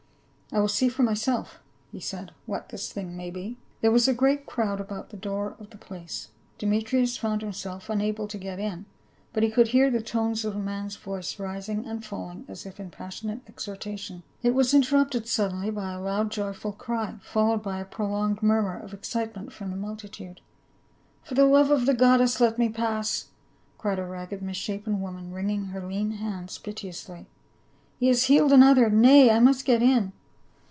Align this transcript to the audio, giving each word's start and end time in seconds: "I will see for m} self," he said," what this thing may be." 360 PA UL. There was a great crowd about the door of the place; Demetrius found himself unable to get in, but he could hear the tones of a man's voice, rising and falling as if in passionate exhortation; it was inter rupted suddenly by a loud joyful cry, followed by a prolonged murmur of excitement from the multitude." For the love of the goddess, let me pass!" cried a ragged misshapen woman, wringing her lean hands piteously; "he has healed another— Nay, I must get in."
"I 0.53 0.59
will 0.59 0.67
see 0.67 0.89
for 0.89 1.07
m} 1.07 1.15
self," 1.15 1.61
he 1.93 2.01
said," 2.01 2.33
what 2.45 2.67
this 2.67 2.91
thing 2.91 3.15
may 3.15 3.31
be." 3.31 3.55
360 3.55 3.55
PA 3.55 3.55
UL. 3.55 3.79
There 3.81 3.91
was 3.93 4.07
a 4.09 4.13
great 4.13 4.45
crowd 4.45 4.81
about 4.81 5.09
the 5.09 5.15
door 5.15 5.55
of 5.61 5.69
the 5.69 5.77
place; 5.77 6.27
Demetrius 6.57 7.15
found 7.15 7.41
himself 7.41 7.89
unable 7.89 8.27
to 8.27 8.37
get 8.37 8.59
in, 8.59 8.83
but 9.31 9.43
he 9.43 9.49
could 9.49 9.69
hear 9.69 9.89
the 9.89 10.01
tones 10.01 10.43
of 10.43 10.53
a 10.53 10.59
man's 10.59 10.97
voice, 10.97 11.39
rising 11.39 11.85
and 11.87 12.03
falling 12.03 12.43
as 12.49 12.65
if 12.65 12.81
in 12.81 12.89
passionate 12.91 13.39
exhortation; 13.47 14.23
it 14.43 14.53
was 14.53 14.73
inter 14.73 14.97
rupted 14.97 15.25
suddenly 15.25 15.69
by 15.69 15.93
a 15.93 16.01
loud 16.01 16.29
joyful 16.29 16.73
cry, 16.73 17.15
followed 17.21 17.63
by 17.63 17.79
a 17.79 17.85
prolonged 17.85 18.43
murmur 18.43 18.77
of 18.77 18.93
excitement 18.93 19.53
from 19.53 19.69
the 19.71 19.77
multitude." 19.77 20.41
For 21.23 21.33
the 21.33 21.45
love 21.45 21.71
of 21.71 21.85
the 21.85 21.93
goddess, 21.93 22.41
let 22.41 22.59
me 22.59 22.67
pass!" 22.67 23.27
cried 23.77 23.99
a 23.99 24.05
ragged 24.05 24.41
misshapen 24.41 24.99
woman, 24.99 25.31
wringing 25.31 25.67
her 25.67 25.87
lean 25.87 26.11
hands 26.11 26.57
piteously; 26.57 27.27
"he 28.01 28.09
has 28.09 28.25
healed 28.25 28.51
another— 28.51 28.89
Nay, 28.89 29.29
I 29.29 29.39
must 29.39 29.63
get 29.63 29.81
in." 29.81 30.11